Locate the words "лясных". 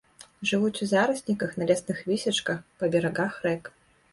1.73-2.01